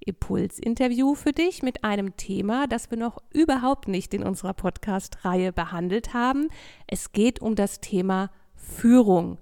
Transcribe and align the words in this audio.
Impulsinterview 0.00 1.14
für 1.14 1.32
dich 1.32 1.62
mit 1.62 1.84
einem 1.84 2.16
Thema, 2.16 2.66
das 2.66 2.90
wir 2.90 2.98
noch 2.98 3.22
überhaupt 3.32 3.88
nicht 3.88 4.14
in 4.14 4.22
unserer 4.22 4.54
Podcast-Reihe 4.54 5.52
behandelt 5.52 6.14
haben. 6.14 6.48
Es 6.86 7.12
geht 7.12 7.40
um 7.40 7.54
das 7.54 7.80
Thema 7.80 8.30
Führung. 8.54 9.38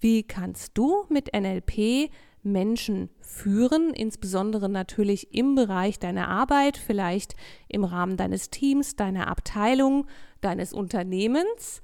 Wie 0.00 0.22
kannst 0.22 0.76
du 0.78 1.04
mit 1.08 1.32
NLP 1.34 2.10
Menschen 2.42 3.10
führen, 3.20 3.92
insbesondere 3.92 4.68
natürlich 4.68 5.34
im 5.34 5.54
Bereich 5.54 5.98
deiner 5.98 6.28
Arbeit, 6.28 6.78
vielleicht 6.78 7.36
im 7.68 7.84
Rahmen 7.84 8.16
deines 8.16 8.50
Teams, 8.50 8.96
deiner 8.96 9.28
Abteilung, 9.28 10.06
deines 10.40 10.72
Unternehmens? 10.72 11.82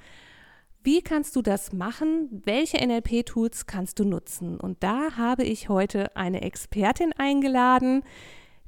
Wie 0.86 1.02
kannst 1.02 1.34
du 1.34 1.42
das 1.42 1.72
machen? 1.72 2.42
Welche 2.44 2.76
NLP-Tools 2.76 3.66
kannst 3.66 3.98
du 3.98 4.04
nutzen? 4.04 4.60
Und 4.60 4.84
da 4.84 5.16
habe 5.16 5.42
ich 5.42 5.68
heute 5.68 6.14
eine 6.14 6.42
Expertin 6.42 7.12
eingeladen, 7.12 8.04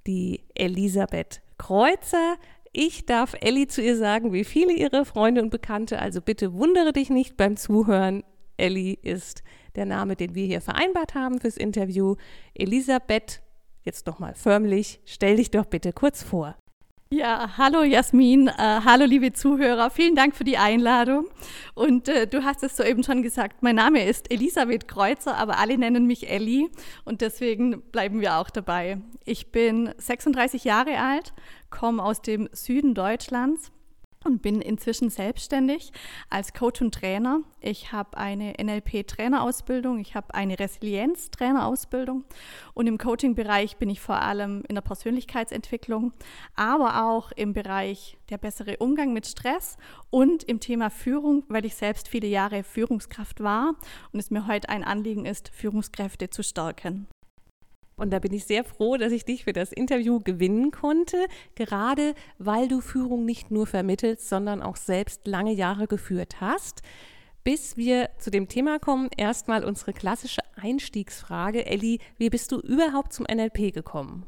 die 0.05 0.43
Elisabeth 0.57 1.43
Kreuzer. 1.59 2.35
Ich 2.73 3.07
darf 3.07 3.37
Elli 3.41 3.69
zu 3.69 3.83
ihr 3.83 3.97
sagen, 3.97 4.33
wie 4.33 4.43
viele 4.43 4.73
ihre 4.73 5.05
Freunde 5.05 5.43
und 5.43 5.51
Bekannte. 5.51 6.01
Also 6.01 6.21
bitte 6.21 6.55
wundere 6.55 6.93
dich 6.93 7.09
nicht 7.09 7.37
beim 7.37 7.57
Zuhören. 7.57 8.25
Elli 8.57 8.99
ist 9.01 9.45
der 9.77 9.87
Name, 9.87 10.17
den 10.17 10.35
wir 10.35 10.45
hier 10.45 10.61
vereinbart 10.61 11.15
haben 11.15 11.41
fürs 11.41 11.57
Interview. 11.57 12.17
Elisabeth, 12.53 13.43
jetzt 13.85 14.09
nochmal 14.09 14.35
förmlich, 14.35 15.01
stell 15.05 15.37
dich 15.37 15.53
doch 15.53 15.67
bitte 15.67 15.93
kurz 15.93 16.25
vor. 16.25 16.57
Ja, 17.11 17.57
hallo 17.57 17.85
Jasmin, 17.85 18.49
äh, 18.49 18.53
hallo 18.59 19.07
liebe 19.07 19.33
Zuhörer, 19.33 19.89
vielen 19.89 20.15
Dank 20.15 20.37
für 20.37 20.45
die 20.45 20.59
Einladung. 20.59 21.25
Und 21.75 22.07
äh, 22.07 22.27
du 22.27 22.45
hast 22.45 22.63
es 22.63 22.77
soeben 22.77 23.03
schon 23.03 23.23
gesagt, 23.23 23.63
mein 23.63 23.77
Name 23.77 24.05
ist 24.05 24.31
Elisabeth 24.31 24.89
Kreuzer, 24.89 25.35
aber 25.39 25.59
alle 25.59 25.79
nennen 25.79 26.07
mich 26.07 26.29
Elli 26.29 26.69
und 27.07 27.23
deswegen 27.23 27.81
bleiben 27.81 28.21
wir 28.21 28.37
auch 28.37 28.51
dabei. 28.51 28.99
Ich 29.25 29.51
bin 29.51 29.95
36 29.97 30.65
Jahre 30.65 30.99
alt, 30.99 31.33
komme 31.71 32.03
aus 32.03 32.21
dem 32.21 32.51
Süden 32.53 32.93
Deutschlands 32.93 33.73
und 34.25 34.43
bin 34.43 34.61
inzwischen 34.61 35.11
selbstständig 35.11 35.93
als 36.31 36.53
Coach 36.53 36.81
und 36.83 36.95
Trainer. 36.95 37.41
Ich 37.61 37.93
habe 37.93 38.17
eine 38.17 38.55
NLP-Trainerausbildung, 38.63 39.99
ich 39.99 40.15
habe 40.15 40.35
eine 40.35 40.59
Resilienz-Trainerausbildung 40.59 42.25
und 42.75 42.87
im 42.87 42.99
Coaching-Bereich 42.99 43.77
bin 43.77 43.91
ich 43.91 44.01
vor 44.01 44.21
allem 44.21 44.63
in 44.69 44.75
der 44.75 44.83
Persönlichkeitsentwicklung, 44.83 46.13
aber 46.55 47.09
auch 47.09 47.33
im 47.33 47.53
Bereich 47.53 48.19
der 48.31 48.39
bessere 48.39 48.77
Umgang 48.79 49.13
mit 49.13 49.27
Stress 49.27 49.77
und 50.11 50.45
im 50.45 50.61
Thema 50.61 50.91
Führung, 50.91 51.45
weil 51.49 51.65
ich 51.65 51.77
selbst 51.77 52.09
viele 52.09 52.29
Jahre 52.29 52.63
Führungskraft 52.63 53.43
war 53.43 53.75
und 54.13 54.21
es 54.21 54.31
mir 54.31 54.47
heute 54.47 54.69
ein 54.69 54.85
Anliegen 54.85 55.27
ist, 55.27 55.51
Führungskräfte 55.55 56.31
zu 56.31 56.43
stärken. 56.43 57.09
Und 57.99 58.11
da 58.11 58.21
bin 58.21 58.33
ich 58.33 58.45
sehr 58.45 58.65
froh, 58.65 58.97
dass 58.97 59.13
ich 59.13 59.25
dich 59.25 59.45
für 59.45 59.53
das 59.53 59.73
Interview 59.73 60.21
gewinnen 60.21 60.71
konnte, 60.71 61.27
gerade 61.57 62.15
weil 62.39 62.69
du 62.69 62.81
Führung 62.81 63.25
nicht 63.25 63.51
nur 63.51 63.67
vermittelst, 63.67 64.29
sondern 64.29 64.63
auch 64.63 64.77
selbst 64.77 65.27
lange 65.27 65.53
Jahre 65.53 65.87
geführt 65.87 66.41
hast. 66.41 66.83
Bis 67.45 67.77
wir 67.77 68.11
zu 68.19 68.31
dem 68.31 68.49
Thema 68.49 68.79
kommen, 68.79 69.11
erstmal 69.17 69.65
unsere 69.65 69.93
klassische 69.93 70.41
Einstiegsfrage. 70.57 71.67
Elli, 71.67 71.99
wie 72.19 72.31
bist 72.31 72.53
du 72.53 72.61
überhaupt 72.61 73.13
zum 73.13 73.27
NLP 73.27 73.75
gekommen? 73.75 74.27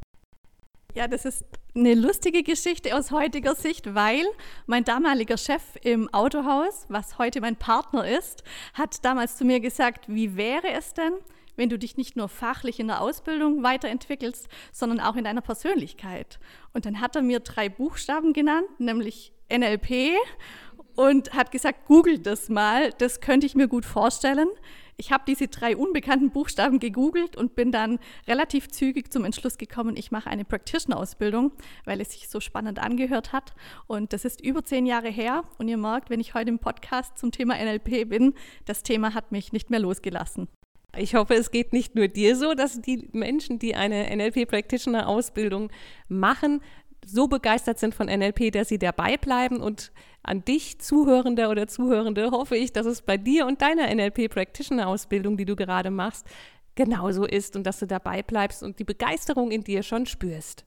Ja, 0.95 1.07
das 1.07 1.25
ist 1.25 1.45
eine 1.75 1.95
lustige 1.95 2.43
Geschichte 2.43 2.97
aus 2.97 3.13
heutiger 3.13 3.55
Sicht, 3.55 3.95
weil 3.95 4.25
mein 4.67 4.85
damaliger 4.85 5.37
Chef 5.37 5.63
im 5.83 6.13
Autohaus, 6.13 6.87
was 6.89 7.19
heute 7.19 7.41
mein 7.41 7.55
Partner 7.55 8.09
ist, 8.09 8.43
hat 8.75 9.05
damals 9.05 9.37
zu 9.37 9.45
mir 9.45 9.61
gesagt, 9.61 10.09
wie 10.09 10.37
wäre 10.37 10.73
es 10.73 10.95
denn, 10.95 11.13
wenn 11.57 11.69
du 11.69 11.79
dich 11.79 11.97
nicht 11.97 12.17
nur 12.17 12.29
fachlich 12.29 12.81
in 12.81 12.89
der 12.89 13.01
Ausbildung 13.01 13.63
weiterentwickelst, 13.63 14.49
sondern 14.73 15.01
auch 15.01 15.17
in 15.17 15.25
deiner 15.25 15.41
Persönlichkeit. 15.41 16.39
Und 16.73 16.87
dann 16.87 17.01
hat 17.01 17.17
er 17.17 17.23
mir 17.23 17.41
drei 17.41 17.69
Buchstaben 17.69 18.33
genannt, 18.33 18.69
nämlich 18.79 19.33
NLP 19.53 20.13
und 20.97 21.33
hat 21.33 21.51
gesagt, 21.51 21.87
google 21.87 22.19
das 22.19 22.49
mal, 22.49 22.91
das 22.99 23.21
könnte 23.21 23.47
ich 23.47 23.55
mir 23.55 23.69
gut 23.69 23.85
vorstellen. 23.85 24.49
Ich 24.97 25.13
habe 25.13 25.25
diese 25.27 25.49
drei 25.49 25.79
unbekannten 25.79 26.31
Buchstaben 26.31 26.79
gegoogelt 26.79 27.35
und 27.35 27.55
bin 27.55 27.73
dann 27.73 27.99
relativ 28.29 28.69
zügig 28.69 29.11
zum 29.11 29.25
Entschluss 29.25 29.57
gekommen, 29.57 29.97
ich 29.97 30.11
mache 30.11 30.29
eine 30.29 30.45
Practitioner-Ausbildung, 30.45 31.53
weil 31.87 32.03
es 32.03 32.13
sich 32.13 32.29
so 32.29 32.39
spannend 32.39 32.79
angehört 32.79 33.33
hat. 33.33 33.55
Und 33.87 34.13
das 34.13 34.27
ist 34.27 34.43
über 34.43 34.63
zehn 34.63 34.85
Jahre 34.85 35.09
her. 35.09 35.45
Und 35.57 35.69
ihr 35.69 35.79
merkt, 35.79 36.11
wenn 36.11 36.21
ich 36.21 36.35
heute 36.35 36.51
im 36.51 36.59
Podcast 36.59 37.17
zum 37.17 37.33
Thema 37.33 37.55
NLP 37.55 38.11
bin, 38.11 38.35
das 38.67 38.83
Thema 38.83 39.15
hat 39.15 39.33
mich 39.33 39.53
nicht 39.53 39.71
mehr 39.71 39.81
losgelassen. 39.81 40.49
Ich 40.97 41.15
hoffe, 41.15 41.35
es 41.35 41.51
geht 41.51 41.73
nicht 41.73 41.95
nur 41.95 42.09
dir 42.09 42.37
so, 42.37 42.55
dass 42.55 42.81
die 42.81 43.09
Menschen, 43.13 43.59
die 43.59 43.75
eine 43.75 44.15
NLP-Practitioner-Ausbildung 44.17 45.71
machen, 46.09 46.61
so 47.05 47.29
begeistert 47.29 47.79
sind 47.79 47.95
von 47.95 48.07
NLP, 48.07 48.53
dass 48.53 48.69
sie 48.69 48.79
dabei 48.79 49.17
bleiben. 49.17 49.61
Und 49.61 49.93
an 50.23 50.45
dich, 50.45 50.81
Zuhörender 50.81 51.51
oder 51.51 51.67
Zuhörende, 51.67 52.31
hoffe 52.31 52.57
ich, 52.57 52.73
dass 52.73 52.87
es 52.87 53.03
bei 53.03 53.17
dir 53.17 53.47
und 53.47 53.63
deiner 53.63 53.93
NLP-Practitioner-Ausbildung, 53.95 55.37
die 55.37 55.47
du 55.47 55.57
gerade 55.57 55.91
machst, 55.91 56.27
genauso 56.75 57.25
ist 57.25 57.57
und 57.57 57.65
dass 57.65 57.79
du 57.79 57.87
dabei 57.87 58.23
bleibst 58.23 58.63
und 58.63 58.79
die 58.79 58.85
Begeisterung 58.85 59.51
in 59.51 59.65
dir 59.65 59.83
schon 59.83 60.07
spürst. 60.07 60.65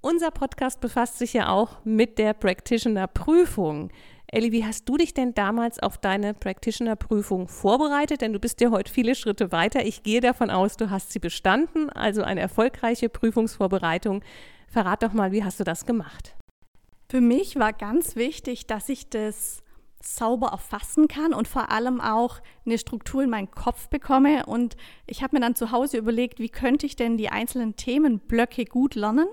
Unser 0.00 0.30
Podcast 0.32 0.80
befasst 0.80 1.18
sich 1.18 1.32
ja 1.32 1.48
auch 1.48 1.84
mit 1.84 2.18
der 2.18 2.34
Practitioner-Prüfung. 2.34 3.90
Elli, 4.34 4.50
wie 4.50 4.64
hast 4.64 4.88
du 4.88 4.96
dich 4.96 5.12
denn 5.12 5.34
damals 5.34 5.78
auf 5.78 5.98
deine 5.98 6.32
Practitioner-Prüfung 6.32 7.48
vorbereitet? 7.48 8.22
Denn 8.22 8.32
du 8.32 8.40
bist 8.40 8.62
ja 8.62 8.70
heute 8.70 8.90
viele 8.90 9.14
Schritte 9.14 9.52
weiter. 9.52 9.84
Ich 9.84 10.02
gehe 10.04 10.22
davon 10.22 10.48
aus, 10.48 10.78
du 10.78 10.88
hast 10.88 11.12
sie 11.12 11.18
bestanden, 11.18 11.90
also 11.90 12.22
eine 12.22 12.40
erfolgreiche 12.40 13.10
Prüfungsvorbereitung. 13.10 14.24
Verrat 14.68 15.02
doch 15.02 15.12
mal, 15.12 15.32
wie 15.32 15.44
hast 15.44 15.60
du 15.60 15.64
das 15.64 15.84
gemacht? 15.84 16.34
Für 17.10 17.20
mich 17.20 17.56
war 17.56 17.74
ganz 17.74 18.16
wichtig, 18.16 18.66
dass 18.66 18.88
ich 18.88 19.10
das 19.10 19.62
sauber 20.02 20.48
erfassen 20.48 21.08
kann 21.08 21.34
und 21.34 21.46
vor 21.46 21.70
allem 21.70 22.00
auch 22.00 22.40
eine 22.64 22.78
Struktur 22.78 23.22
in 23.22 23.30
meinen 23.30 23.50
Kopf 23.50 23.88
bekomme. 23.88 24.46
Und 24.46 24.76
ich 25.06 25.22
habe 25.22 25.36
mir 25.36 25.40
dann 25.40 25.54
zu 25.54 25.70
Hause 25.70 25.98
überlegt, 25.98 26.38
wie 26.38 26.48
könnte 26.48 26.86
ich 26.86 26.96
denn 26.96 27.16
die 27.16 27.28
einzelnen 27.28 27.76
Themenblöcke 27.76 28.64
gut 28.64 28.94
lernen. 28.94 29.26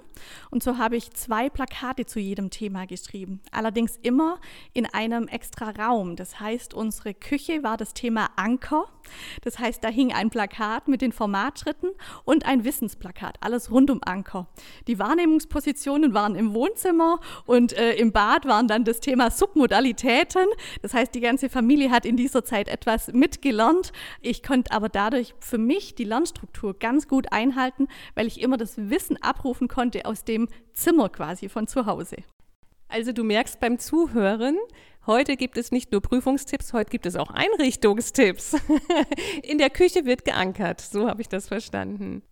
Und 0.49 0.63
so 0.63 0.77
habe 0.77 0.97
ich 0.97 1.11
zwei 1.11 1.49
Plakate 1.49 2.05
zu 2.05 2.19
jedem 2.19 2.49
Thema 2.49 2.85
geschrieben. 2.85 3.41
Allerdings 3.51 3.97
immer 4.01 4.39
in 4.73 4.85
einem 4.85 5.27
extra 5.27 5.69
Raum. 5.69 6.15
Das 6.15 6.39
heißt, 6.39 6.73
unsere 6.73 7.13
Küche 7.13 7.63
war 7.63 7.77
das 7.77 7.93
Thema 7.93 8.29
Anker. 8.35 8.85
Das 9.41 9.59
heißt, 9.59 9.83
da 9.83 9.89
hing 9.89 10.13
ein 10.13 10.29
Plakat 10.29 10.87
mit 10.87 11.01
den 11.01 11.11
Formatschritten 11.11 11.89
und 12.25 12.45
ein 12.45 12.63
Wissensplakat, 12.63 13.37
alles 13.41 13.71
rund 13.71 13.89
um 13.89 14.01
Anker. 14.03 14.47
Die 14.87 14.99
Wahrnehmungspositionen 14.99 16.13
waren 16.13 16.35
im 16.35 16.53
Wohnzimmer 16.53 17.19
und 17.45 17.73
äh, 17.73 17.93
im 17.93 18.11
Bad 18.11 18.45
waren 18.45 18.67
dann 18.67 18.83
das 18.83 18.99
Thema 18.99 19.31
Submodalitäten. 19.31 20.45
Das 20.81 20.93
heißt, 20.93 21.13
die 21.15 21.21
ganze 21.21 21.49
Familie 21.49 21.91
hat 21.91 22.05
in 22.05 22.17
dieser 22.17 22.43
Zeit 22.43 22.67
etwas 22.67 23.11
mitgelernt. 23.19 23.91
Ich 24.21 24.41
konnte 24.41 24.71
aber 24.71 24.89
dadurch 24.89 25.35
für 25.39 25.57
mich 25.57 25.95
die 25.95 26.05
Lernstruktur 26.05 26.77
ganz 26.77 27.07
gut 27.07 27.31
einhalten, 27.31 27.87
weil 28.15 28.27
ich 28.27 28.41
immer 28.41 28.57
das 28.57 28.77
Wissen 28.77 29.21
abrufen 29.21 29.67
konnte 29.67 30.05
aus 30.05 30.23
dem 30.23 30.47
Zimmer 30.73 31.09
quasi 31.09 31.49
von 31.49 31.67
zu 31.67 31.85
Hause. 31.85 32.17
Also 32.87 33.11
du 33.11 33.23
merkst 33.23 33.59
beim 33.59 33.77
Zuhören, 33.77 34.57
heute 35.05 35.35
gibt 35.35 35.57
es 35.57 35.71
nicht 35.71 35.91
nur 35.91 36.01
Prüfungstipps, 36.01 36.73
heute 36.73 36.89
gibt 36.89 37.05
es 37.05 37.15
auch 37.15 37.29
Einrichtungstipps. 37.29 38.55
In 39.43 39.59
der 39.59 39.69
Küche 39.69 40.05
wird 40.05 40.25
geankert, 40.25 40.81
so 40.81 41.07
habe 41.07 41.21
ich 41.21 41.29
das 41.29 41.47
verstanden. 41.47 42.23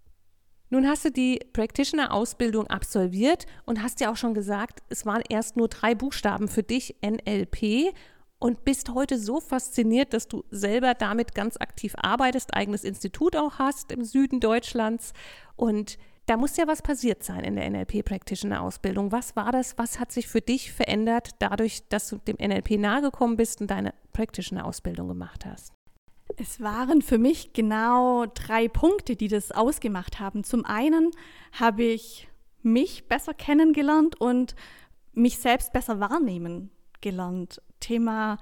Nun 0.69 0.88
hast 0.88 1.06
du 1.06 1.12
die 1.12 1.39
Practitioner-Ausbildung 1.54 2.68
absolviert 2.68 3.45
und 3.66 3.81
hast 3.81 4.01
ja 4.01 4.12
auch 4.12 4.18
schon 4.18 4.34
gesagt, 4.34 4.81
es 4.89 5.06
waren 5.06 5.22
erst 5.30 5.56
nur 5.56 5.69
drei 5.69 5.95
Buchstaben 5.95 6.48
für 6.50 6.63
dich, 6.63 6.95
NLP 7.01 7.94
und 8.39 8.63
bist 8.66 8.94
heute 8.94 9.18
so 9.18 9.39
fasziniert, 9.39 10.13
dass 10.13 10.28
du 10.28 10.44
selber 10.51 10.94
damit 10.94 11.34
ganz 11.34 11.57
aktiv 11.57 11.94
arbeitest, 11.98 12.54
eigenes 12.54 12.84
Institut 12.84 13.36
auch 13.36 13.57
hast 13.57 13.92
im 13.92 14.04
Süden 14.04 14.39
Deutschlands. 14.39 15.13
Und 15.56 15.98
da 16.28 16.38
muss 16.38 16.57
ja 16.57 16.68
was 16.68 16.81
passiert 16.81 17.24
sein 17.24 17.44
in 17.44 17.56
der 17.56 17.69
NLP-Practitioner-Ausbildung. 17.69 19.12
Was 19.12 19.36
war 19.36 19.51
das? 19.51 19.78
Was 19.78 20.00
hat 20.00 20.12
sich 20.12 20.28
für 20.28 20.42
dich 20.42 20.72
verändert, 20.72 21.31
dadurch, 21.39 21.88
dass 21.89 22.10
du 22.10 22.18
dem 22.18 22.36
NLP 22.36 22.72
nahegekommen 22.72 23.38
bist 23.38 23.62
und 23.62 23.72
deine 23.72 23.94
Practitioner-Ausbildung 24.13 25.07
gemacht 25.07 25.45
hast? 25.45 25.74
Es 26.36 26.62
waren 26.62 27.01
für 27.01 27.18
mich 27.18 27.54
genau 27.54 28.25
drei 28.25 28.68
Punkte, 28.68 29.16
die 29.16 29.30
das 29.30 29.51
ausgemacht 29.51 30.19
haben. 30.19 30.44
Zum 30.44 30.66
einen 30.66 31.12
habe 31.54 31.84
ich 31.84 32.28
mich 32.62 33.07
besser 33.07 33.34
kennengelernt 33.34 34.19
und 34.19 34.56
mich 35.13 35.39
selbst 35.39 35.74
besser 35.74 36.00
wahrnehmen 36.00 36.69
gelernt. 37.01 37.62
Thema 37.79 38.38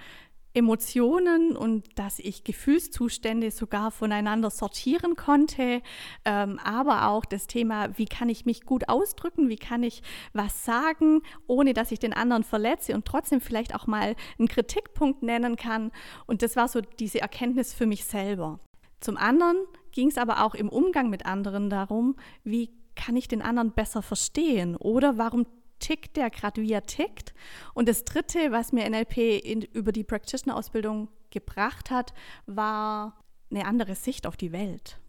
Emotionen 0.56 1.58
und 1.58 2.00
dass 2.00 2.18
ich 2.18 2.46
Gefühlszustände 2.46 3.52
sogar 3.52 3.92
voneinander 3.92 4.50
sortieren 4.50 5.18
konnte, 5.18 5.82
ähm, 6.24 6.60
aber 6.64 7.10
auch 7.10 7.26
das 7.26 7.48
Thema, 7.48 7.90
wie 7.98 8.06
kann 8.06 8.30
ich 8.30 8.46
mich 8.46 8.66
gut 8.66 8.88
ausdrücken, 8.88 9.50
wie 9.50 9.58
kann 9.58 9.84
ich 9.84 10.02
was 10.32 10.64
sagen, 10.64 11.22
ohne 11.48 11.74
dass 11.74 11.92
ich 11.92 12.00
den 12.00 12.14
anderen 12.14 12.44
verletze 12.44 12.96
und 12.96 13.06
trotzdem 13.06 13.42
vielleicht 13.42 13.76
auch 13.76 13.86
mal 13.86 14.16
einen 14.40 14.48
Kritikpunkt 14.48 15.24
nennen 15.24 15.58
kann. 15.58 15.92
Und 16.26 16.42
das 16.42 16.56
war 16.56 16.70
so 16.70 16.80
diese 16.80 17.20
Erkenntnis 17.20 17.74
für 17.74 17.86
mich 17.86 18.06
selber. 18.06 18.62
Zum 19.02 19.18
anderen 19.18 19.58
ging 19.92 20.08
es 20.08 20.18
aber 20.18 20.44
auch 20.44 20.56
im 20.56 20.70
Umgang 20.70 21.10
mit 21.10 21.26
anderen 21.26 21.70
darum, 21.70 22.16
wie 22.46 22.70
kann 22.96 23.18
ich 23.18 23.28
den 23.28 23.42
anderen 23.42 23.72
besser 23.72 24.02
verstehen 24.02 24.78
oder 24.78 25.18
warum 25.18 25.46
tickt 25.80 26.18
der 26.18 26.30
gerade, 26.30 26.62
wie 26.62 26.72
er 26.72 26.86
tickt. 26.86 27.34
Und 27.74 27.88
das 27.88 28.06
Dritte, 28.06 28.52
was 28.52 28.72
mir 28.72 28.90
NLP 28.90 29.18
in, 29.18 29.62
über 29.62 29.92
die 29.92 30.04
Practitioner-Ausbildung 30.04 31.10
gebracht 31.30 31.92
hat, 31.92 32.14
war 32.46 33.20
eine 33.52 33.66
andere 33.66 33.96
Sicht 33.96 34.28
auf 34.28 34.38
die 34.38 34.52
Welt. 34.52 35.00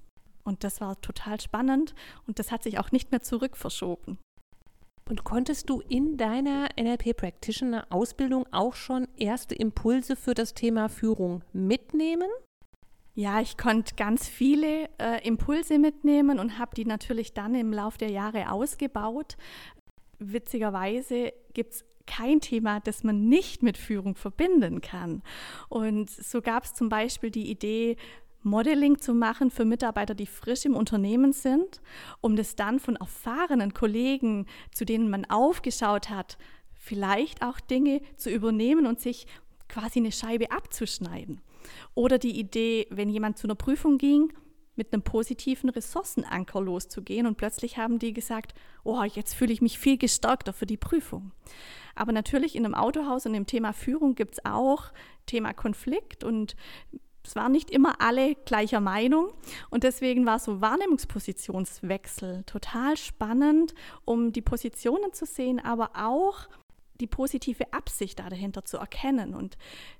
Und 0.45 0.63
das 0.63 0.81
war 0.81 1.01
total 1.01 1.41
spannend 1.41 1.95
und 2.27 2.39
das 2.39 2.53
hat 2.53 2.63
sich 2.63 2.79
auch 2.79 2.93
nicht 2.93 3.11
mehr 3.11 3.23
zurück 3.23 3.57
verschoben. 3.57 4.19
Und 5.09 5.25
konntest 5.25 5.71
du 5.71 5.81
in 5.89 6.17
deiner 6.17 6.69
NLP 6.79 7.17
Practitioner 7.17 7.87
Ausbildung 7.91 8.45
auch 8.53 8.75
schon 8.75 9.07
erste 9.17 9.55
Impulse 9.55 10.17
für 10.17 10.35
das 10.35 10.55
Thema 10.55 10.89
Führung 10.89 11.43
mitnehmen? 11.53 12.29
Ja, 13.15 13.41
ich 13.41 13.57
konnte 13.57 13.95
ganz 13.95 14.29
viele 14.29 14.91
äh, 14.99 15.27
Impulse 15.27 15.79
mitnehmen 15.79 16.39
und 16.39 16.59
habe 16.59 16.75
die 16.75 16.85
natürlich 16.85 17.33
dann 17.33 17.55
im 17.55 17.73
Laufe 17.73 17.99
der 17.99 18.11
Jahre 18.11 18.51
ausgebaut. 18.51 19.37
Witzigerweise 20.19 21.33
gibt 21.53 21.75
es 21.75 21.85
kein 22.07 22.41
Thema, 22.41 22.81
das 22.81 23.05
man 23.05 23.29
nicht 23.29 23.63
mit 23.63 23.77
Führung 23.77 24.15
verbinden 24.15 24.81
kann. 24.81 25.23
Und 25.69 26.09
so 26.11 26.41
gab 26.41 26.65
es 26.65 26.75
zum 26.75 26.89
Beispiel 26.89 27.31
die 27.31 27.51
Idee, 27.51 27.97
Modeling 28.43 29.01
zu 29.01 29.13
machen 29.13 29.51
für 29.51 29.65
Mitarbeiter, 29.65 30.15
die 30.15 30.27
frisch 30.27 30.65
im 30.65 30.77
Unternehmen 30.77 31.33
sind, 31.33 31.81
um 32.21 32.37
das 32.37 32.55
dann 32.55 32.79
von 32.79 32.95
erfahrenen 32.95 33.75
Kollegen, 33.75 34.47
zu 34.73 34.85
denen 34.85 35.11
man 35.11 35.25
aufgeschaut 35.25 36.11
hat, 36.11 36.39
vielleicht 36.73 37.43
auch 37.43 37.59
Dinge 37.59 38.01
zu 38.17 38.31
übernehmen 38.31 38.87
und 38.87 39.01
sich 39.01 39.27
quasi 39.69 39.99
eine 39.99 40.13
Scheibe 40.13 40.53
abzuschneiden. 40.53 41.41
Oder 41.95 42.19
die 42.19 42.39
Idee, 42.39 42.87
wenn 42.91 43.11
jemand 43.11 43.37
zu 43.37 43.49
einer 43.49 43.57
Prüfung 43.57 43.99
ging, 43.99 44.33
mit 44.77 44.93
einem 44.93 45.03
positiven 45.03 45.71
Ressourcenanker 45.71 46.61
loszugehen 46.61 47.27
und 47.27 47.37
plötzlich 47.37 47.79
haben 47.79 47.99
die 47.99 48.13
gesagt, 48.13 48.55
oh, 48.85 49.03
jetzt 49.03 49.35
fühle 49.35 49.53
ich 49.53 49.63
mich 49.63 49.79
viel 49.79 49.99
gestärkter 49.99 50.53
für 50.53 50.67
die 50.67 50.77
Prüfung. 50.77 51.33
Aber 51.95 52.13
natürlich 52.13 52.55
in 52.55 52.65
einem 52.65 52.75
Autohaus 52.75 53.27
und 53.27 53.35
im 53.35 53.47
Thema 53.47 53.73
Führung 53.73 54.15
gibt 54.15 54.35
es 54.35 54.45
auch 54.45 54.93
Thema 55.25 55.53
Konflikt 55.55 56.23
und 56.23 56.57
es 57.25 57.35
waren 57.35 57.51
nicht 57.51 57.71
immer 57.71 58.01
alle 58.01 58.37
gleicher 58.37 58.81
Meinung 58.81 59.33
und 59.71 59.83
deswegen 59.83 60.27
war 60.27 60.39
so 60.39 60.61
Wahrnehmungspositionswechsel 60.61 62.45
total 62.45 62.97
spannend, 62.97 63.75
um 64.05 64.33
die 64.33 64.43
Positionen 64.43 65.13
zu 65.13 65.27
sehen, 65.27 65.59
aber 65.59 65.91
auch 65.97 66.49
die 67.01 67.07
positive 67.07 67.73
Absicht 67.73 68.19
dahinter 68.19 68.65
zu 68.65 68.79
erkennen. 68.79 69.35
Und 69.35 69.59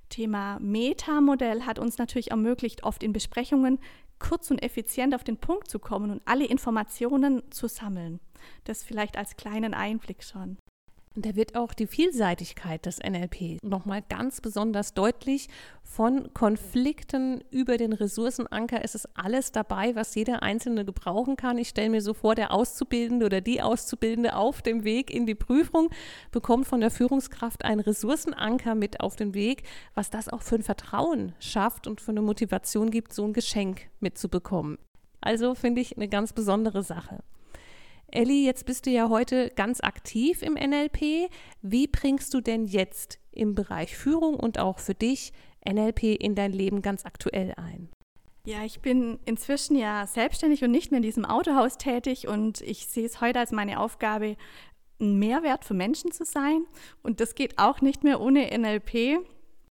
Thema 0.09 0.57
Metamodell 0.59 1.63
hat 1.63 1.79
uns 1.79 1.97
natürlich 1.97 2.31
ermöglicht, 2.31 2.83
oft 2.83 3.03
in 3.03 3.13
Besprechungen 3.13 3.79
kurz 4.19 4.51
und 4.51 4.59
effizient 4.59 5.13
auf 5.15 5.23
den 5.23 5.37
Punkt 5.37 5.69
zu 5.69 5.79
kommen 5.79 6.11
und 6.11 6.21
alle 6.25 6.45
Informationen 6.45 7.43
zu 7.51 7.67
sammeln. 7.67 8.19
Das 8.63 8.83
vielleicht 8.83 9.17
als 9.17 9.35
kleinen 9.35 9.73
Einblick 9.73 10.23
schon. 10.23 10.57
Und 11.17 11.25
da 11.25 11.35
wird 11.35 11.55
auch 11.55 11.73
die 11.73 11.87
Vielseitigkeit 11.87 12.85
des 12.85 12.99
NLP 12.99 13.57
nochmal 13.63 14.03
ganz 14.07 14.39
besonders 14.39 14.93
deutlich. 14.93 15.47
Von 15.81 16.31
Konflikten 16.35 17.43
über 17.49 17.77
den 17.77 17.91
Ressourcenanker 17.91 18.83
ist 18.83 18.93
es 18.93 19.07
alles 19.15 19.51
dabei, 19.51 19.95
was 19.95 20.13
jeder 20.13 20.43
Einzelne 20.43 20.85
gebrauchen 20.85 21.35
kann. 21.35 21.57
Ich 21.57 21.69
stelle 21.69 21.89
mir 21.89 22.03
so 22.03 22.13
vor, 22.13 22.35
der 22.35 22.53
Auszubildende 22.53 23.25
oder 23.25 23.41
die 23.41 23.63
Auszubildende 23.63 24.35
auf 24.35 24.61
dem 24.61 24.83
Weg 24.83 25.09
in 25.09 25.25
die 25.25 25.33
Prüfung 25.33 25.89
bekommt 26.29 26.67
von 26.67 26.81
der 26.81 26.91
Führungskraft 26.91 27.65
einen 27.65 27.79
Ressourcenanker 27.79 28.75
mit 28.75 28.99
auf 28.99 29.15
den 29.15 29.33
Weg, 29.33 29.63
was 29.95 30.11
das 30.11 30.29
auch 30.29 30.43
für 30.43 30.57
ein 30.57 30.63
Vertrauen 30.63 31.33
schafft 31.39 31.87
und 31.87 31.99
für 31.99 32.11
eine 32.11 32.21
Motivation 32.21 32.91
gibt, 32.91 33.11
so 33.11 33.25
ein 33.25 33.33
Geschenk 33.33 33.89
mitzubekommen. 34.01 34.77
Also 35.19 35.55
finde 35.55 35.81
ich 35.81 35.97
eine 35.97 36.09
ganz 36.09 36.31
besondere 36.31 36.83
Sache. 36.83 37.23
Elli, 38.09 38.45
jetzt 38.45 38.65
bist 38.65 38.85
du 38.85 38.89
ja 38.89 39.09
heute 39.09 39.51
ganz 39.55 39.81
aktiv 39.81 40.41
im 40.41 40.53
NLP. 40.53 41.29
Wie 41.61 41.87
bringst 41.87 42.33
du 42.33 42.41
denn 42.41 42.65
jetzt 42.65 43.19
im 43.31 43.53
Bereich 43.53 43.97
Führung 43.97 44.35
und 44.35 44.59
auch 44.59 44.79
für 44.79 44.95
dich 44.95 45.33
NLP 45.67 46.03
in 46.03 46.33
dein 46.33 46.53
Leben 46.53 46.81
ganz 46.81 47.05
aktuell 47.05 47.53
ein? 47.57 47.89
Ja, 48.45 48.63
ich 48.63 48.79
bin 48.79 49.19
inzwischen 49.25 49.75
ja 49.75 50.07
selbstständig 50.07 50.63
und 50.63 50.71
nicht 50.71 50.91
mehr 50.91 50.99
in 50.99 51.03
diesem 51.03 51.25
Autohaus 51.25 51.77
tätig 51.77 52.29
und 52.29 52.61
ich 52.61 52.87
sehe 52.87 53.05
es 53.05 53.19
heute 53.19 53.39
als 53.39 53.51
meine 53.51 53.79
Aufgabe, 53.79 54.37
ein 55.01 55.19
Mehrwert 55.19 55.65
für 55.65 55.73
Menschen 55.73 56.13
zu 56.13 56.23
sein. 56.23 56.65
Und 57.03 57.19
das 57.19 57.35
geht 57.35 57.59
auch 57.59 57.81
nicht 57.81 58.05
mehr 58.05 58.21
ohne 58.21 58.57
NLP. 58.57 59.19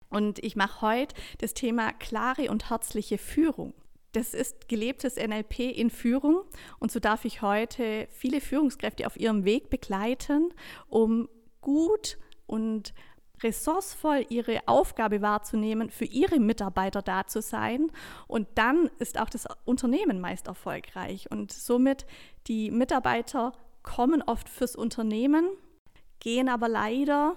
Und 0.09 0.39
ich 0.43 0.55
mache 0.55 0.81
heute 0.81 1.15
das 1.37 1.53
Thema 1.53 1.93
klare 1.93 2.49
und 2.49 2.71
herzliche 2.71 3.19
Führung. 3.19 3.73
Das 4.13 4.35
ist 4.35 4.67
gelebtes 4.69 5.15
NLP 5.15 5.59
in 5.59 5.89
Führung 5.89 6.43
und 6.79 6.91
so 6.91 6.99
darf 6.99 7.25
ich 7.25 7.41
heute 7.41 8.07
viele 8.11 8.41
Führungskräfte 8.41 9.07
auf 9.07 9.19
ihrem 9.19 9.43
Weg 9.43 9.71
begleiten, 9.71 10.53
um 10.87 11.27
gut 11.61 12.19
und 12.45 12.93
ressourcevoll 13.41 14.25
ihre 14.29 14.59
Aufgabe 14.67 15.21
wahrzunehmen, 15.21 15.89
für 15.89 16.05
ihre 16.05 16.39
Mitarbeiter 16.39 17.01
da 17.01 17.25
zu 17.25 17.41
sein. 17.41 17.91
Und 18.27 18.47
dann 18.55 18.89
ist 18.99 19.19
auch 19.19 19.29
das 19.29 19.47
Unternehmen 19.65 20.21
meist 20.21 20.47
erfolgreich. 20.47 21.29
Und 21.31 21.51
somit 21.51 22.05
die 22.47 22.71
Mitarbeiter 22.71 23.53
kommen 23.81 24.21
oft 24.21 24.47
fürs 24.47 24.75
Unternehmen, 24.75 25.49
gehen 26.19 26.49
aber 26.49 26.69
leider 26.69 27.35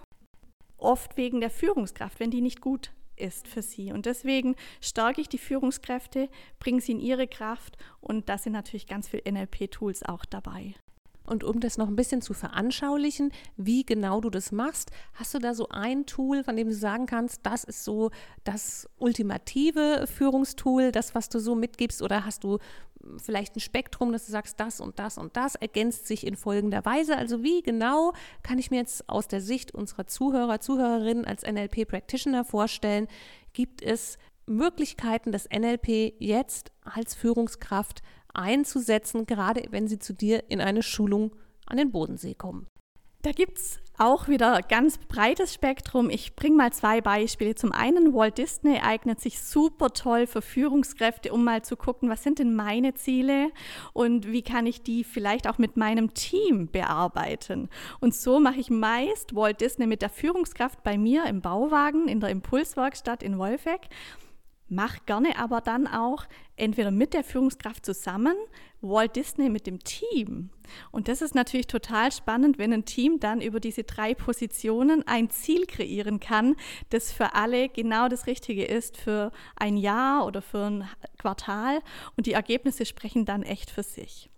oft 0.77 1.17
wegen 1.17 1.41
der 1.41 1.51
Führungskraft, 1.51 2.21
wenn 2.21 2.31
die 2.31 2.43
nicht 2.43 2.61
gut 2.61 2.93
ist 3.17 3.49
für 3.49 3.63
sie. 3.63 3.93
Und 3.93 4.07
deswegen 4.07 4.57
stärke 4.81 5.21
ich 5.21 5.29
die 5.29 5.39
Führungskräfte, 5.39 6.29
bringe 6.59 6.81
sie 6.81 6.93
in 6.93 7.01
ihre 7.01 7.27
Kraft 7.27 7.77
und 8.01 8.29
da 8.29 8.39
sind 8.39 8.53
natürlich 8.53 8.87
ganz 8.87 9.09
viele 9.09 9.31
NLP-Tools 9.31 10.03
auch 10.05 10.25
dabei. 10.25 10.75
Und 11.27 11.43
um 11.45 11.61
das 11.61 11.77
noch 11.77 11.89
ein 11.89 11.97
bisschen 11.97 12.23
zu 12.23 12.35
veranschaulichen, 12.35 13.33
wie 13.57 13.85
genau 13.85 14.21
du 14.21 14.31
das 14.31 14.53
machst, 14.53 14.93
hast 15.15 15.35
du 15.35 15.39
da 15.39 15.55
so 15.55 15.69
ein 15.69 16.07
Tool, 16.07 16.45
von 16.45 16.57
dem 16.57 16.69
du 16.69 16.75
sagen 16.75 17.07
kannst, 17.07 17.41
das 17.45 17.65
ist 17.65 17.85
so 17.85 18.11
das 18.45 18.89
ultimative 18.99 20.07
Führungstool, 20.07 20.93
das, 20.93 21.15
was 21.15 21.29
du 21.29 21.41
so 21.41 21.55
mitgibst, 21.55 22.01
oder 22.01 22.25
hast 22.25 22.45
du 22.45 22.59
vielleicht 23.19 23.57
ein 23.57 23.61
Spektrum, 23.61 24.13
dass 24.13 24.27
du 24.27 24.33
sagst, 24.33 24.61
das 24.61 24.81
und 24.81 24.99
das 24.99 25.19
und 25.19 25.37
das 25.37 25.55
ergänzt 25.55 26.07
sich 26.07 26.27
in 26.27 26.37
folgender 26.37 26.85
Weise. 26.85 27.17
Also 27.17 27.43
wie 27.43 27.63
genau 27.63 28.13
kann 28.43 28.59
ich 28.59 28.71
mir 28.71 28.79
jetzt 28.79 29.09
aus 29.09 29.29
der 29.29 29.41
Sicht 29.41 29.75
unserer 29.75 30.07
Zuhörer, 30.07 30.61
Zuhörerinnen 30.61 31.25
als 31.25 31.43
NLP 31.43 31.87
Practitioner 31.89 32.45
vorstellen, 32.45 33.09
gibt 33.53 33.83
es 33.83 34.19
Möglichkeiten, 34.47 35.33
das 35.33 35.49
NLP 35.51 36.15
jetzt 36.19 36.73
als 36.85 37.15
Führungskraft 37.15 38.03
einzusetzen, 38.33 39.27
gerade 39.27 39.65
wenn 39.71 39.89
sie 39.89 39.99
zu 39.99 40.13
dir 40.13 40.45
in 40.51 40.61
eine 40.61 40.83
Schulung 40.83 41.35
an 41.67 41.79
den 41.79 41.91
Bodensee 41.91 42.35
kommen? 42.35 42.69
Da 43.23 43.33
gibt 43.33 43.59
es 43.59 43.81
auch 43.99 44.29
wieder 44.29 44.61
ganz 44.63 44.99
breites 44.99 45.55
Spektrum. 45.55 46.11
Ich 46.11 46.37
bringe 46.37 46.57
mal 46.57 46.73
zwei 46.73 47.01
Beispiele. 47.01 47.55
Zum 47.55 47.73
einen, 47.73 48.15
Walt 48.15 48.39
Disney 48.39 48.81
eignet 48.81 49.21
sich 49.21 49.41
super 49.41 49.91
toll 49.91 50.27
für 50.27 50.43
Führungskräfte, 50.43 51.33
um 51.33 51.45
mal 51.45 51.63
zu 51.63 51.77
gucken, 51.77 52.09
was 52.09 52.23
sind 52.23 52.39
denn 52.39 52.55
meine 52.55 52.95
Ziele 52.95 53.51
und 53.93 54.31
wie 54.31 54.43
kann 54.43 54.67
ich 54.67 54.83
die 54.83 55.05
vielleicht 55.05 55.49
auch 55.49 55.59
mit 55.59 55.77
meinem 55.77 56.15
Team 56.15 56.69
bearbeiten. 56.71 57.69
Und 58.01 58.15
so 58.15 58.41
mache 58.41 58.61
ich 58.61 58.71
meist 58.71 59.35
Walt 59.35 59.61
Disney 59.61 59.87
mit 59.87 60.03
der 60.03 60.11
Führungskraft 60.11 60.83
bei 60.83 60.99
mir 60.99 61.27
im 61.27 61.41
Bauwagen 61.41 62.09
in 62.09 62.21
der 62.21 62.31
Impulswerkstatt 62.31 63.23
in 63.23 63.39
Wolfegg 63.39 63.89
Mach 64.69 65.07
gerne 65.07 65.39
aber 65.39 65.61
dann 65.61 65.87
auch 65.87 66.25
entweder 66.57 66.91
mit 66.91 67.15
der 67.15 67.23
Führungskraft 67.23 67.87
zusammen, 67.87 68.35
Walt 68.81 69.15
Disney 69.15 69.49
mit 69.49 69.67
dem 69.67 69.79
Team. 69.79 70.51
Und 70.91 71.07
das 71.07 71.23
ist 71.23 71.35
natürlich 71.35 71.69
total 71.69 72.11
spannend, 72.11 72.59
wenn 72.59 72.73
ein 72.73 72.85
Team 72.85 73.21
dann 73.21 73.41
über 73.41 73.61
diese 73.61 73.85
drei 73.85 74.15
Positionen 74.15 75.07
ein 75.07 75.31
Ziel 75.31 75.67
kreieren 75.67 76.19
kann, 76.19 76.57
das 76.91 77.13
für 77.13 77.35
alle 77.35 77.69
genau 77.69 78.09
das 78.09 78.27
Richtige 78.27 78.65
ist, 78.65 78.97
für 78.97 79.31
ein 79.55 79.77
Jahr 79.77 80.27
oder 80.27 80.43
für 80.43 80.65
ein 80.65 80.89
Quartal. 81.19 81.81
Und 82.17 82.27
die 82.27 82.33
Ergebnisse 82.33 82.87
sprechen 82.87 83.25
dann 83.25 83.43
echt 83.43 83.71
für 83.71 83.85
sich. 83.85 84.31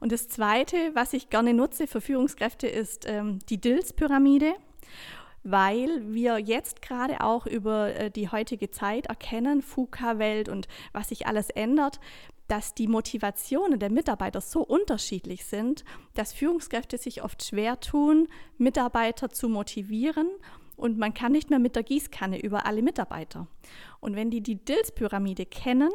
Und 0.00 0.12
das 0.12 0.28
Zweite, 0.28 0.76
was 0.94 1.12
ich 1.12 1.30
gerne 1.30 1.54
nutze 1.54 1.86
für 1.86 2.00
Führungskräfte, 2.00 2.66
ist 2.66 3.06
ähm, 3.08 3.38
die 3.48 3.60
DILS-Pyramide 3.60 4.54
weil 5.42 6.02
wir 6.12 6.38
jetzt 6.38 6.82
gerade 6.82 7.20
auch 7.20 7.46
über 7.46 7.94
äh, 7.94 8.10
die 8.10 8.28
heutige 8.28 8.70
Zeit 8.70 9.06
erkennen, 9.06 9.62
FUKA-Welt 9.62 10.48
und 10.48 10.68
was 10.92 11.08
sich 11.08 11.26
alles 11.26 11.50
ändert, 11.50 12.00
dass 12.48 12.74
die 12.74 12.88
Motivationen 12.88 13.78
der 13.78 13.90
Mitarbeiter 13.90 14.40
so 14.40 14.60
unterschiedlich 14.60 15.46
sind, 15.46 15.84
dass 16.14 16.32
Führungskräfte 16.32 16.98
sich 16.98 17.22
oft 17.22 17.42
schwer 17.42 17.80
tun, 17.80 18.28
Mitarbeiter 18.58 19.30
zu 19.30 19.48
motivieren 19.48 20.28
und 20.82 20.98
man 20.98 21.14
kann 21.14 21.30
nicht 21.30 21.48
mehr 21.48 21.60
mit 21.60 21.76
der 21.76 21.84
Gießkanne 21.84 22.42
über 22.42 22.66
alle 22.66 22.82
Mitarbeiter. 22.82 23.46
Und 24.00 24.16
wenn 24.16 24.30
die 24.30 24.40
die 24.40 24.56
Dills-Pyramide 24.56 25.46
kennen, 25.46 25.92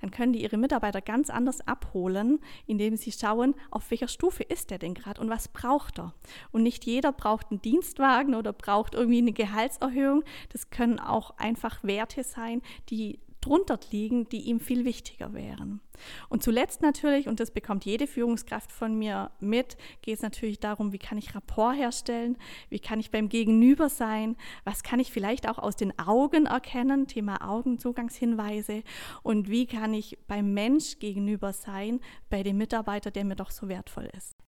dann 0.00 0.10
können 0.10 0.32
die 0.32 0.42
ihre 0.42 0.56
Mitarbeiter 0.56 1.02
ganz 1.02 1.28
anders 1.28 1.60
abholen, 1.68 2.40
indem 2.66 2.96
sie 2.96 3.12
schauen, 3.12 3.54
auf 3.70 3.90
welcher 3.90 4.08
Stufe 4.08 4.42
ist 4.42 4.70
der 4.70 4.78
denn 4.78 4.94
gerade 4.94 5.20
und 5.20 5.28
was 5.28 5.48
braucht 5.48 5.98
er. 5.98 6.14
Und 6.52 6.62
nicht 6.62 6.86
jeder 6.86 7.12
braucht 7.12 7.50
einen 7.50 7.60
Dienstwagen 7.60 8.34
oder 8.34 8.54
braucht 8.54 8.94
irgendwie 8.94 9.18
eine 9.18 9.32
Gehaltserhöhung. 9.32 10.24
Das 10.48 10.70
können 10.70 10.98
auch 10.98 11.36
einfach 11.36 11.84
Werte 11.84 12.24
sein, 12.24 12.62
die 12.88 13.18
drunter 13.40 13.78
liegen, 13.90 14.28
die 14.28 14.42
ihm 14.42 14.60
viel 14.60 14.84
wichtiger 14.84 15.32
wären. 15.32 15.80
Und 16.28 16.42
zuletzt 16.42 16.82
natürlich, 16.82 17.28
und 17.28 17.40
das 17.40 17.50
bekommt 17.50 17.84
jede 17.84 18.06
Führungskraft 18.06 18.72
von 18.72 18.94
mir 18.98 19.30
mit, 19.40 19.76
geht 20.02 20.16
es 20.16 20.22
natürlich 20.22 20.58
darum, 20.60 20.92
wie 20.92 20.98
kann 20.98 21.18
ich 21.18 21.34
Rapport 21.34 21.76
herstellen, 21.76 22.36
wie 22.68 22.78
kann 22.78 23.00
ich 23.00 23.10
beim 23.10 23.28
Gegenüber 23.28 23.88
sein, 23.88 24.36
was 24.64 24.82
kann 24.82 25.00
ich 25.00 25.12
vielleicht 25.12 25.48
auch 25.48 25.58
aus 25.58 25.76
den 25.76 25.98
Augen 25.98 26.46
erkennen, 26.46 27.06
Thema 27.06 27.46
Augenzugangshinweise, 27.46 28.82
und 29.22 29.50
wie 29.50 29.66
kann 29.66 29.94
ich 29.94 30.18
beim 30.26 30.54
Mensch 30.54 30.98
gegenüber 30.98 31.52
sein, 31.52 32.00
bei 32.28 32.42
dem 32.42 32.56
Mitarbeiter, 32.56 33.10
der 33.10 33.24
mir 33.24 33.36
doch 33.36 33.50
so 33.50 33.68
wertvoll 33.68 34.08
ist. 34.16 34.39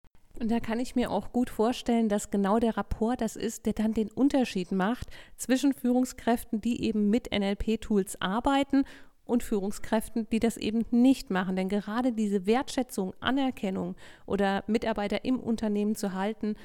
Und 0.42 0.50
da 0.50 0.60
kann 0.60 0.80
ich 0.80 0.96
mir 0.96 1.12
auch 1.12 1.32
gut 1.32 1.52
vorstellen, 1.52 2.10
dass 2.10 2.32
genau 2.32 2.58
der 2.58 2.76
Rapport 2.76 3.22
das 3.22 3.36
ist, 3.36 3.68
der 3.68 3.74
dann 3.74 3.94
den 3.94 4.10
Unterschied 4.10 4.72
macht 4.72 5.08
zwischen 5.38 5.72
Führungskräften, 5.72 6.62
die 6.62 6.84
eben 6.84 7.12
mit 7.12 7.32
NLP-Tools 7.32 8.20
arbeiten 8.20 8.86
und 9.24 9.44
Führungskräften, 9.44 10.28
die 10.32 10.40
das 10.40 10.58
eben 10.58 10.84
nicht 10.90 11.30
machen. 11.30 11.56
Denn 11.56 11.70
gerade 11.70 12.12
diese 12.12 12.48
Wertschätzung, 12.48 13.14
Anerkennung 13.20 13.96
oder 14.26 14.64
Mitarbeiter 14.66 15.24
im 15.26 15.40
Unternehmen 15.40 15.94
zu 15.94 16.14
halten, 16.14 16.56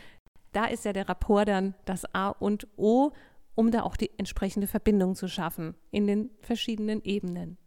da 0.53 0.65
ist 0.65 0.87
ja 0.87 0.95
der 0.95 1.11
Rapport 1.11 1.47
dann 1.47 1.75
das 1.85 2.07
A 2.15 2.31
und 2.31 2.67
O, 2.79 3.11
um 3.57 3.71
da 3.71 3.83
auch 3.83 3.99
die 3.99 4.11
entsprechende 4.17 4.69
Verbindung 4.69 5.15
zu 5.15 5.29
schaffen 5.29 5.75
in 5.91 6.07
den 6.07 6.31
verschiedenen 6.41 7.05
Ebenen. 7.05 7.59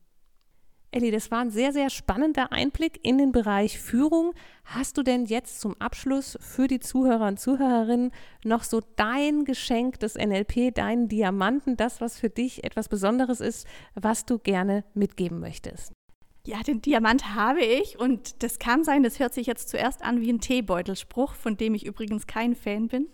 Elli, 0.91 1.11
das 1.11 1.29
war 1.29 1.41
ein 1.41 1.51
sehr, 1.51 1.71
sehr 1.71 1.91
spannender 1.91 2.51
Einblick 2.51 2.99
in 3.03 3.19
den 3.19 3.31
Bereich 3.31 3.77
Führung. 3.77 4.33
Hast 4.63 4.97
du 4.97 5.03
denn 5.03 5.25
jetzt 5.25 5.61
zum 5.61 5.79
Abschluss 5.79 6.35
für 6.41 6.67
die 6.67 6.79
Zuhörer 6.79 7.27
und 7.27 7.39
Zuhörerinnen 7.39 8.11
noch 8.43 8.63
so 8.63 8.81
dein 8.95 9.45
Geschenk 9.45 9.99
des 9.99 10.15
NLP, 10.15 10.73
deinen 10.73 11.07
Diamanten, 11.07 11.77
das, 11.77 12.01
was 12.01 12.17
für 12.17 12.31
dich 12.31 12.63
etwas 12.63 12.89
Besonderes 12.89 13.39
ist, 13.39 13.67
was 13.93 14.25
du 14.25 14.39
gerne 14.39 14.83
mitgeben 14.95 15.39
möchtest? 15.39 15.93
Ja, 16.47 16.63
den 16.63 16.81
Diamant 16.81 17.35
habe 17.35 17.61
ich 17.61 17.99
und 17.99 18.41
das 18.41 18.57
kann 18.57 18.83
sein, 18.83 19.03
das 19.03 19.19
hört 19.19 19.35
sich 19.35 19.45
jetzt 19.45 19.69
zuerst 19.69 20.01
an 20.01 20.21
wie 20.21 20.33
ein 20.33 20.39
Teebeutelspruch, 20.39 21.35
von 21.35 21.55
dem 21.55 21.75
ich 21.75 21.85
übrigens 21.85 22.25
kein 22.25 22.55
Fan 22.55 22.87
bin. 22.87 23.09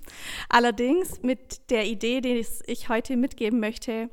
Allerdings 0.47 1.21
mit 1.23 1.69
der 1.69 1.85
Idee, 1.85 2.21
die 2.21 2.45
ich 2.67 2.87
heute 2.87 3.17
mitgeben 3.17 3.59
möchte, 3.59 4.09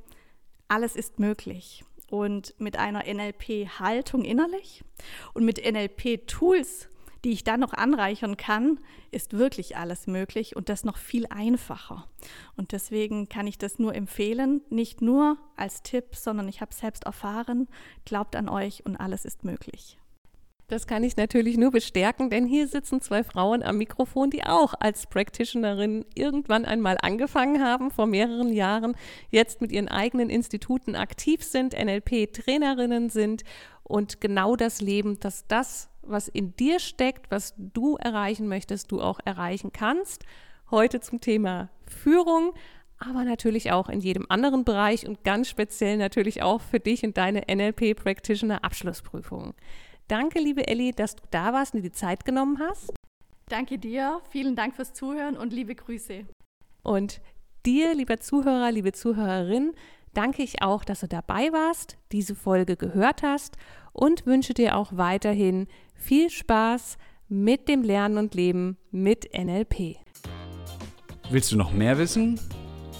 alles 0.66 0.96
ist 0.96 1.20
möglich 1.20 1.84
und 2.12 2.54
mit 2.58 2.76
einer 2.76 3.04
NLP-Haltung 3.06 4.22
innerlich 4.22 4.84
und 5.32 5.46
mit 5.46 5.64
NLP-Tools, 5.64 6.90
die 7.24 7.30
ich 7.30 7.42
dann 7.42 7.60
noch 7.60 7.72
anreichern 7.72 8.36
kann, 8.36 8.80
ist 9.10 9.38
wirklich 9.38 9.78
alles 9.78 10.06
möglich 10.06 10.54
und 10.54 10.68
das 10.68 10.84
noch 10.84 10.98
viel 10.98 11.26
einfacher. 11.30 12.06
Und 12.54 12.72
deswegen 12.72 13.30
kann 13.30 13.46
ich 13.46 13.56
das 13.56 13.78
nur 13.78 13.94
empfehlen, 13.94 14.60
nicht 14.68 15.00
nur 15.00 15.38
als 15.56 15.82
Tipp, 15.82 16.14
sondern 16.14 16.48
ich 16.48 16.60
habe 16.60 16.72
es 16.72 16.80
selbst 16.80 17.04
erfahren. 17.04 17.66
Glaubt 18.04 18.36
an 18.36 18.50
euch 18.50 18.84
und 18.84 18.96
alles 18.96 19.24
ist 19.24 19.42
möglich. 19.42 19.96
Das 20.72 20.86
kann 20.86 21.04
ich 21.04 21.18
natürlich 21.18 21.58
nur 21.58 21.70
bestärken, 21.70 22.30
denn 22.30 22.46
hier 22.46 22.66
sitzen 22.66 23.02
zwei 23.02 23.24
Frauen 23.24 23.62
am 23.62 23.76
Mikrofon, 23.76 24.30
die 24.30 24.44
auch 24.44 24.72
als 24.80 25.06
Practitionerin 25.06 26.06
irgendwann 26.14 26.64
einmal 26.64 26.96
angefangen 27.02 27.62
haben, 27.62 27.90
vor 27.90 28.06
mehreren 28.06 28.50
Jahren, 28.50 28.96
jetzt 29.28 29.60
mit 29.60 29.70
ihren 29.70 29.88
eigenen 29.88 30.30
Instituten 30.30 30.96
aktiv 30.96 31.44
sind, 31.44 31.74
NLP-Trainerinnen 31.74 33.10
sind 33.10 33.42
und 33.82 34.22
genau 34.22 34.56
das 34.56 34.80
leben, 34.80 35.20
dass 35.20 35.46
das, 35.46 35.90
was 36.00 36.28
in 36.28 36.56
dir 36.56 36.80
steckt, 36.80 37.30
was 37.30 37.52
du 37.58 37.96
erreichen 37.96 38.48
möchtest, 38.48 38.90
du 38.92 39.02
auch 39.02 39.20
erreichen 39.26 39.72
kannst. 39.74 40.24
Heute 40.70 41.00
zum 41.00 41.20
Thema 41.20 41.68
Führung 41.86 42.54
aber 42.98 43.24
natürlich 43.24 43.72
auch 43.72 43.88
in 43.88 43.98
jedem 43.98 44.26
anderen 44.28 44.64
Bereich 44.64 45.08
und 45.08 45.24
ganz 45.24 45.48
speziell 45.48 45.96
natürlich 45.96 46.40
auch 46.42 46.60
für 46.60 46.78
dich 46.78 47.02
und 47.02 47.16
deine 47.16 47.42
NLP 47.52 47.96
Practitioner 47.96 48.62
Abschlussprüfung. 48.62 49.54
Danke, 50.12 50.40
liebe 50.40 50.68
Elli, 50.68 50.92
dass 50.92 51.16
du 51.16 51.22
da 51.30 51.54
warst 51.54 51.72
und 51.72 51.82
dir 51.82 51.88
die 51.88 51.96
Zeit 51.96 52.26
genommen 52.26 52.58
hast. 52.58 52.92
Danke 53.48 53.78
dir, 53.78 54.20
vielen 54.28 54.54
Dank 54.54 54.76
fürs 54.76 54.92
Zuhören 54.92 55.38
und 55.38 55.54
liebe 55.54 55.74
Grüße. 55.74 56.26
Und 56.82 57.22
dir, 57.64 57.94
lieber 57.94 58.20
Zuhörer, 58.20 58.70
liebe 58.70 58.92
Zuhörerin, 58.92 59.72
danke 60.12 60.42
ich 60.42 60.60
auch, 60.60 60.84
dass 60.84 61.00
du 61.00 61.08
dabei 61.08 61.50
warst, 61.54 61.96
diese 62.12 62.34
Folge 62.34 62.76
gehört 62.76 63.22
hast 63.22 63.56
und 63.94 64.26
wünsche 64.26 64.52
dir 64.52 64.76
auch 64.76 64.98
weiterhin 64.98 65.66
viel 65.94 66.28
Spaß 66.28 66.98
mit 67.30 67.70
dem 67.70 67.82
Lernen 67.82 68.18
und 68.18 68.34
Leben 68.34 68.76
mit 68.90 69.30
NLP. 69.32 69.96
Willst 71.30 71.52
du 71.52 71.56
noch 71.56 71.72
mehr 71.72 71.96
wissen? 71.96 72.38